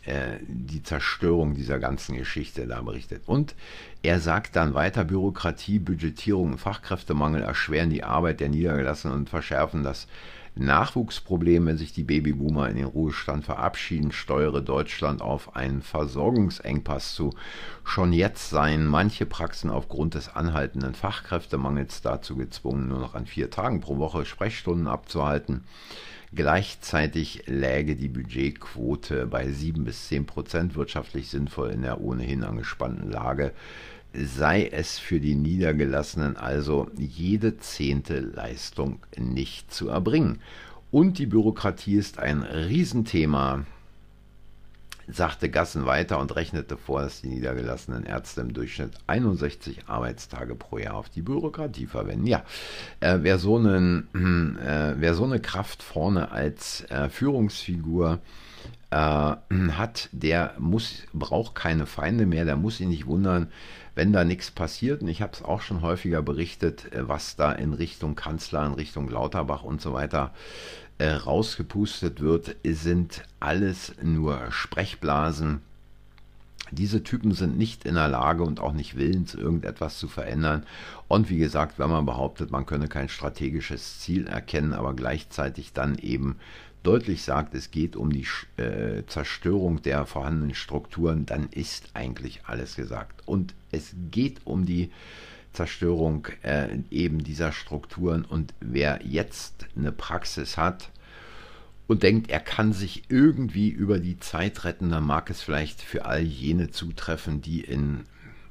äh, 0.04 0.38
die 0.46 0.82
Zerstörung 0.82 1.54
dieser 1.54 1.78
ganzen 1.78 2.16
Geschichte 2.16 2.66
da 2.66 2.82
berichtet. 2.82 3.22
Und 3.24 3.54
er 4.02 4.20
sagt 4.20 4.54
dann 4.54 4.74
weiter, 4.74 5.04
Bürokratie, 5.04 5.78
Budgetierung 5.78 6.58
Fachkräftemangel 6.58 7.42
erschweren 7.42 7.88
die 7.88 8.04
Arbeit 8.04 8.40
der 8.40 8.50
Niedergelassenen 8.50 9.16
und 9.16 9.30
verschärfen 9.30 9.82
das 9.82 10.06
Nachwuchsproblem, 10.56 11.66
wenn 11.66 11.78
sich 11.78 11.92
die 11.92 12.04
Babyboomer 12.04 12.68
in 12.68 12.76
den 12.76 12.84
Ruhestand 12.84 13.44
verabschieden, 13.44 14.12
steuere 14.12 14.60
Deutschland 14.60 15.20
auf 15.20 15.56
einen 15.56 15.82
Versorgungsengpass 15.82 17.14
zu. 17.14 17.30
Schon 17.82 18.12
jetzt 18.12 18.50
seien 18.50 18.86
manche 18.86 19.26
Praxen 19.26 19.70
aufgrund 19.70 20.14
des 20.14 20.28
anhaltenden 20.28 20.94
Fachkräftemangels 20.94 22.02
dazu 22.02 22.36
gezwungen, 22.36 22.88
nur 22.88 23.00
noch 23.00 23.14
an 23.14 23.26
vier 23.26 23.50
Tagen 23.50 23.80
pro 23.80 23.98
Woche 23.98 24.24
Sprechstunden 24.24 24.86
abzuhalten. 24.86 25.64
Gleichzeitig 26.34 27.44
läge 27.46 27.94
die 27.94 28.08
Budgetquote 28.08 29.26
bei 29.26 29.50
7 29.50 29.84
bis 29.84 30.08
10 30.08 30.26
Prozent 30.26 30.74
wirtschaftlich 30.74 31.28
sinnvoll 31.28 31.70
in 31.70 31.82
der 31.82 32.00
ohnehin 32.00 32.42
angespannten 32.42 33.10
Lage 33.10 33.52
sei 34.14 34.66
es 34.66 34.98
für 34.98 35.20
die 35.20 35.34
Niedergelassenen 35.34 36.36
also 36.36 36.88
jede 36.96 37.58
zehnte 37.58 38.20
Leistung 38.20 39.00
nicht 39.18 39.72
zu 39.72 39.88
erbringen. 39.88 40.40
Und 40.90 41.18
die 41.18 41.26
Bürokratie 41.26 41.96
ist 41.96 42.18
ein 42.18 42.42
Riesenthema. 42.42 43.64
sagte 45.08 45.50
Gassen 45.50 45.84
weiter 45.84 46.18
und 46.18 46.34
rechnete 46.34 46.76
vor, 46.76 47.02
dass 47.02 47.20
die 47.20 47.28
niedergelassenen 47.28 48.04
Ärzte 48.04 48.40
im 48.40 48.54
Durchschnitt 48.54 48.92
61 49.06 49.86
Arbeitstage 49.86 50.54
pro 50.54 50.78
Jahr 50.78 50.94
auf 50.94 51.10
die 51.10 51.20
Bürokratie 51.20 51.86
verwenden. 51.86 52.26
Ja, 52.26 52.44
äh, 53.00 53.18
wer, 53.20 53.38
so 53.38 53.56
einen, 53.56 54.08
äh, 54.58 54.94
wer 54.96 55.14
so 55.14 55.24
eine 55.24 55.40
Kraft 55.40 55.82
vorne 55.82 56.30
als 56.30 56.84
äh, 56.88 57.08
Führungsfigur 57.08 58.14
äh, 58.14 58.53
hat, 59.72 60.08
der 60.12 60.54
muss, 60.58 61.02
braucht 61.12 61.54
keine 61.54 61.86
Feinde 61.86 62.26
mehr, 62.26 62.44
der 62.44 62.56
muss 62.56 62.78
sich 62.78 62.86
nicht 62.86 63.06
wundern, 63.06 63.50
wenn 63.94 64.12
da 64.12 64.24
nichts 64.24 64.50
passiert. 64.50 65.02
Und 65.02 65.08
ich 65.08 65.22
habe 65.22 65.32
es 65.32 65.42
auch 65.42 65.62
schon 65.62 65.82
häufiger 65.82 66.22
berichtet, 66.22 66.92
äh, 66.92 67.08
was 67.08 67.36
da 67.36 67.52
in 67.52 67.72
Richtung 67.72 68.14
Kanzler, 68.14 68.66
in 68.66 68.74
Richtung 68.74 69.08
Lauterbach 69.08 69.64
und 69.64 69.80
so 69.80 69.92
weiter 69.92 70.32
äh, 70.98 71.10
rausgepustet 71.10 72.20
wird, 72.20 72.56
sind 72.64 73.24
alles 73.40 73.94
nur 74.02 74.50
Sprechblasen. 74.50 75.60
Diese 76.70 77.02
Typen 77.02 77.32
sind 77.32 77.58
nicht 77.58 77.84
in 77.84 77.94
der 77.94 78.08
Lage 78.08 78.42
und 78.42 78.58
auch 78.58 78.72
nicht 78.72 78.96
willens, 78.96 79.34
irgendetwas 79.34 79.98
zu 79.98 80.08
verändern. 80.08 80.64
Und 81.08 81.30
wie 81.30 81.38
gesagt, 81.38 81.78
wenn 81.78 81.90
man 81.90 82.06
behauptet, 82.06 82.50
man 82.50 82.66
könne 82.66 82.88
kein 82.88 83.08
strategisches 83.08 84.00
Ziel 84.00 84.26
erkennen, 84.26 84.72
aber 84.72 84.94
gleichzeitig 84.94 85.72
dann 85.72 85.98
eben 85.98 86.36
deutlich 86.84 87.22
sagt, 87.22 87.54
es 87.54 87.70
geht 87.70 87.96
um 87.96 88.12
die 88.12 88.26
äh, 88.56 89.02
Zerstörung 89.06 89.82
der 89.82 90.06
vorhandenen 90.06 90.54
Strukturen, 90.54 91.26
dann 91.26 91.48
ist 91.50 91.88
eigentlich 91.94 92.42
alles 92.44 92.76
gesagt. 92.76 93.22
Und 93.26 93.54
es 93.72 93.94
geht 94.10 94.42
um 94.44 94.66
die 94.66 94.90
Zerstörung 95.52 96.28
äh, 96.42 96.78
eben 96.90 97.24
dieser 97.24 97.52
Strukturen. 97.52 98.24
Und 98.24 98.54
wer 98.60 99.00
jetzt 99.04 99.66
eine 99.76 99.92
Praxis 99.92 100.56
hat 100.58 100.90
und 101.86 102.02
denkt, 102.02 102.30
er 102.30 102.40
kann 102.40 102.72
sich 102.72 103.04
irgendwie 103.08 103.70
über 103.70 103.98
die 103.98 104.20
Zeit 104.20 104.64
retten, 104.64 104.90
dann 104.90 105.04
mag 105.04 105.30
es 105.30 105.40
vielleicht 105.40 105.80
für 105.80 106.04
all 106.04 106.22
jene 106.22 106.70
zutreffen, 106.70 107.40
die 107.40 107.60
in 107.60 108.04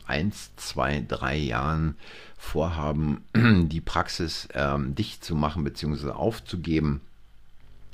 eins, 0.05 0.55
zwei, 0.55 1.03
drei 1.07 1.37
Jahren 1.37 1.95
vorhaben, 2.37 3.21
die 3.35 3.81
Praxis 3.81 4.47
ähm, 4.53 4.95
dicht 4.95 5.23
zu 5.23 5.35
machen 5.35 5.63
bzw. 5.63 6.09
aufzugeben. 6.09 7.01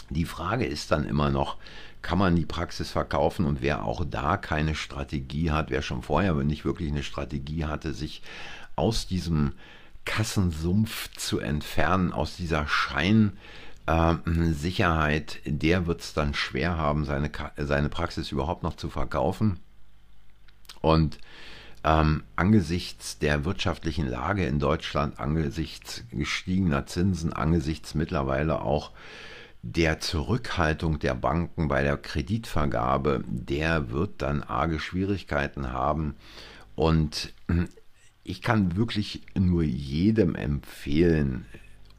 Die 0.09 0.25
Frage 0.25 0.65
ist 0.65 0.91
dann 0.91 1.05
immer 1.05 1.29
noch, 1.29 1.57
kann 2.01 2.17
man 2.17 2.35
die 2.35 2.45
Praxis 2.45 2.91
verkaufen 2.91 3.45
und 3.45 3.61
wer 3.61 3.83
auch 3.83 4.05
da 4.09 4.37
keine 4.37 4.75
Strategie 4.75 5.51
hat, 5.51 5.69
wer 5.69 5.81
schon 5.81 6.01
vorher 6.01 6.33
nicht 6.35 6.63
wirklich 6.65 6.89
eine 6.89 7.03
Strategie 7.03 7.65
hatte, 7.65 7.93
sich 7.93 8.21
aus 8.75 9.07
diesem 9.07 9.53
Kassensumpf 10.05 11.09
zu 11.15 11.39
entfernen, 11.39 12.13
aus 12.13 12.37
dieser 12.37 12.67
Scheinsicherheit, 12.67 15.39
äh, 15.45 15.51
der 15.51 15.87
wird 15.87 16.01
es 16.01 16.13
dann 16.13 16.33
schwer 16.33 16.77
haben, 16.77 17.05
seine, 17.05 17.31
seine 17.57 17.89
Praxis 17.89 18.31
überhaupt 18.31 18.63
noch 18.63 18.75
zu 18.75 18.89
verkaufen. 18.89 19.59
Und 20.81 21.19
ähm, 21.83 22.23
angesichts 22.35 23.19
der 23.19 23.45
wirtschaftlichen 23.45 24.07
Lage 24.07 24.45
in 24.45 24.59
Deutschland, 24.59 25.19
angesichts 25.19 26.03
gestiegener 26.11 26.87
Zinsen, 26.87 27.31
angesichts 27.31 27.95
mittlerweile 27.95 28.61
auch 28.61 28.91
der 29.61 29.99
Zurückhaltung 29.99 30.99
der 30.99 31.15
Banken 31.15 31.67
bei 31.67 31.83
der 31.83 31.97
Kreditvergabe, 31.97 33.23
der 33.27 33.91
wird 33.91 34.21
dann 34.21 34.41
arge 34.43 34.79
Schwierigkeiten 34.79 35.71
haben. 35.73 36.15
Und 36.75 37.33
ich 38.23 38.41
kann 38.41 38.77
wirklich 38.77 39.23
nur 39.37 39.63
jedem 39.63 40.35
empfehlen, 40.35 41.45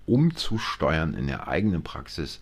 umzusteuern 0.07 1.14
in 1.14 1.27
der 1.27 1.49
eigenen 1.49 1.83
Praxis, 1.83 2.40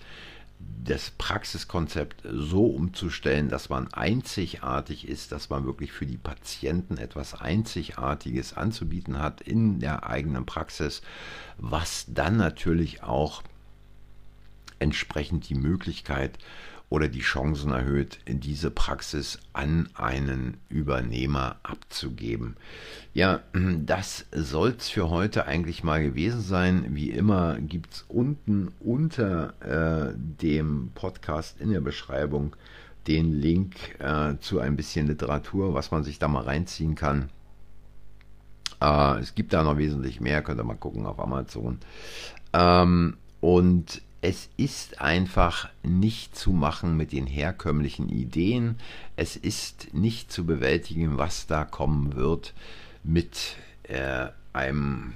das 0.84 1.10
Praxiskonzept 1.10 2.22
so 2.24 2.66
umzustellen, 2.66 3.48
dass 3.48 3.68
man 3.68 3.92
einzigartig 3.92 5.06
ist, 5.06 5.30
dass 5.32 5.50
man 5.50 5.64
wirklich 5.64 5.92
für 5.92 6.06
die 6.06 6.16
Patienten 6.16 6.96
etwas 6.96 7.34
Einzigartiges 7.34 8.56
anzubieten 8.56 9.18
hat 9.18 9.40
in 9.40 9.80
der 9.80 10.08
eigenen 10.08 10.46
Praxis, 10.46 11.02
was 11.58 12.06
dann 12.08 12.36
natürlich 12.36 13.02
auch 13.02 13.42
entsprechend 14.78 15.48
die 15.48 15.54
Möglichkeit 15.54 16.38
oder 16.90 17.08
die 17.08 17.20
Chancen 17.20 17.72
erhöht, 17.72 18.18
diese 18.26 18.70
Praxis 18.70 19.38
an 19.52 19.88
einen 19.94 20.56
Übernehmer 20.68 21.56
abzugeben. 21.62 22.56
Ja, 23.12 23.40
das 23.52 24.26
soll 24.32 24.74
es 24.78 24.88
für 24.88 25.10
heute 25.10 25.46
eigentlich 25.46 25.84
mal 25.84 26.02
gewesen 26.02 26.40
sein. 26.40 26.86
Wie 26.94 27.10
immer 27.10 27.58
gibt 27.60 27.92
es 27.92 28.04
unten 28.08 28.72
unter 28.80 29.52
äh, 29.60 30.14
dem 30.16 30.90
Podcast 30.94 31.60
in 31.60 31.72
der 31.72 31.80
Beschreibung 31.80 32.56
den 33.06 33.32
Link 33.32 33.76
äh, 34.00 34.36
zu 34.40 34.60
ein 34.60 34.76
bisschen 34.76 35.06
Literatur, 35.06 35.74
was 35.74 35.90
man 35.90 36.04
sich 36.04 36.18
da 36.18 36.28
mal 36.28 36.44
reinziehen 36.44 36.94
kann. 36.94 37.30
Äh, 38.80 39.18
es 39.18 39.34
gibt 39.34 39.52
da 39.52 39.62
noch 39.62 39.76
wesentlich 39.76 40.20
mehr, 40.20 40.42
könnt 40.42 40.60
ihr 40.60 40.64
mal 40.64 40.74
gucken 40.74 41.06
auf 41.06 41.18
Amazon. 41.18 41.78
Ähm, 42.52 43.16
und 43.40 44.02
es 44.20 44.48
ist 44.56 45.00
einfach 45.00 45.68
nicht 45.82 46.36
zu 46.36 46.52
machen 46.52 46.96
mit 46.96 47.12
den 47.12 47.26
herkömmlichen 47.26 48.08
Ideen. 48.08 48.76
Es 49.16 49.36
ist 49.36 49.94
nicht 49.94 50.32
zu 50.32 50.44
bewältigen, 50.44 51.18
was 51.18 51.46
da 51.46 51.64
kommen 51.64 52.16
wird 52.16 52.52
mit 53.04 53.56
äh, 53.84 54.26
einem 54.52 55.14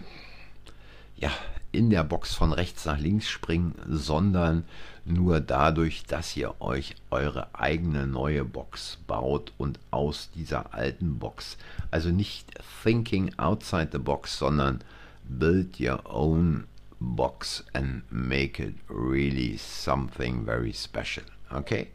ja, 1.17 1.31
in 1.73 1.91
der 1.91 2.05
Box 2.05 2.35
von 2.35 2.53
rechts 2.53 2.85
nach 2.85 2.99
links 2.99 3.29
springen, 3.29 3.75
sondern 3.89 4.65
nur 5.05 5.41
dadurch, 5.41 6.05
dass 6.05 6.37
ihr 6.37 6.61
euch 6.61 6.95
eure 7.11 7.55
eigene 7.55 8.07
neue 8.07 8.45
Box 8.45 8.99
baut 9.07 9.53
und 9.59 9.81
aus 9.91 10.31
dieser 10.35 10.75
alten 10.75 11.19
Box, 11.19 11.57
also 11.91 12.11
nicht 12.11 12.53
thinking 12.83 13.37
outside 13.39 13.89
the 13.91 13.99
box, 13.99 14.39
sondern 14.39 14.81
build 15.25 15.81
your 15.81 16.03
own 16.05 16.65
box 17.03 17.65
and 17.73 18.03
make 18.11 18.63
it 18.63 18.75
really 18.89 19.57
something 19.59 20.45
very 20.45 20.73
special. 20.73 21.25
Okay? 21.51 21.89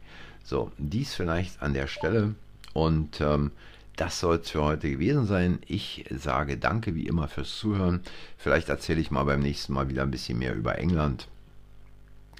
So, 0.43 0.71
dies 0.77 1.13
vielleicht 1.15 1.61
an 1.61 1.73
der 1.73 1.87
Stelle 1.87 2.35
und 2.73 3.21
ähm, 3.21 3.51
das 3.97 4.19
soll 4.19 4.37
es 4.37 4.51
für 4.51 4.63
heute 4.63 4.91
gewesen 4.91 5.25
sein. 5.25 5.59
Ich 5.65 6.05
sage 6.11 6.57
danke 6.57 6.93
wie 6.93 7.07
immer 7.07 7.27
fürs 7.27 7.57
Zuhören. 7.57 8.01
Vielleicht 8.37 8.69
erzähle 8.69 9.01
ich 9.01 9.09
mal 9.09 9.23
beim 9.23 9.41
nächsten 9.41 9.73
Mal 9.73 9.89
wieder 9.89 10.03
ein 10.03 10.11
bisschen 10.11 10.37
mehr 10.37 10.53
über 10.53 10.77
England, 10.77 11.27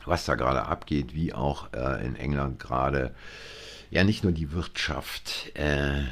was 0.06 0.26
da 0.26 0.36
gerade 0.36 0.68
abgeht, 0.68 1.16
wie 1.16 1.34
auch 1.34 1.74
äh, 1.74 2.06
in 2.06 2.16
England 2.16 2.60
gerade 2.60 3.14
ja 3.90 4.04
nicht 4.04 4.24
nur 4.24 4.34
die 4.34 4.52
Wirtschaft 4.52 5.52
äh, 5.56 6.04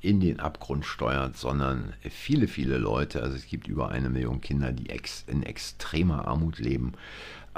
in 0.00 0.20
den 0.20 0.40
Abgrund 0.40 0.84
steuert, 0.84 1.36
sondern 1.36 1.94
viele, 2.10 2.48
viele 2.48 2.78
Leute, 2.78 3.22
also 3.22 3.36
es 3.36 3.46
gibt 3.46 3.66
über 3.66 3.90
eine 3.90 4.10
Million 4.10 4.40
Kinder, 4.40 4.72
die 4.72 4.90
ex, 4.90 5.24
in 5.26 5.42
extremer 5.42 6.28
Armut 6.28 6.58
leben, 6.58 6.92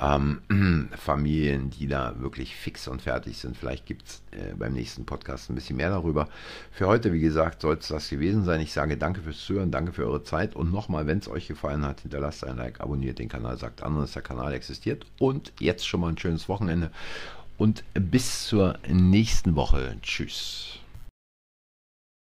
ähm, 0.01 0.41
Familien, 0.97 1.71
die 1.71 1.87
da 1.87 2.15
wirklich 2.21 2.57
fix 2.57 2.89
und 2.89 3.03
fertig 3.03 3.39
sind. 3.39 3.57
Vielleicht 3.57 3.87
gibt 3.87 4.09
es 4.09 4.23
äh, 4.33 4.55
beim 4.55 4.73
nächsten 4.73 5.05
Podcast 5.05 5.51
ein 5.51 5.55
bisschen 5.55 5.77
mehr 5.77 5.91
darüber. 5.91 6.29
Für 6.71 6.87
heute, 6.87 7.13
wie 7.13 7.21
gesagt, 7.21 7.61
soll 7.61 7.77
es 7.77 7.89
das 7.89 8.09
gewesen 8.09 8.45
sein. 8.45 8.61
Ich 8.61 8.73
sage 8.73 8.97
danke 8.97 9.21
fürs 9.23 9.45
Zuhören, 9.45 9.71
danke 9.71 9.93
für 9.93 10.07
eure 10.07 10.23
Zeit 10.23 10.57
und 10.57 10.73
nochmal, 10.73 11.07
wenn 11.07 11.19
es 11.19 11.29
euch 11.29 11.49
gefallen 11.49 11.85
hat, 11.85 12.01
hinterlasst 12.01 12.45
ein 12.45 12.57
Like, 12.57 12.81
abonniert 12.81 13.19
den 13.19 13.29
Kanal, 13.29 13.59
sagt 13.59 13.83
anderen, 13.83 14.05
dass 14.05 14.13
der 14.13 14.23
Kanal 14.23 14.53
existiert 14.55 15.05
und 15.19 15.53
jetzt 15.61 15.87
schon 15.87 16.01
mal 16.01 16.09
ein 16.09 16.19
schönes 16.19 16.49
Wochenende 16.49 16.91
und 17.59 17.85
bis 17.95 18.47
zur 18.47 18.79
nächsten 18.89 19.55
Woche. 19.55 19.97
Tschüss. 20.03 20.80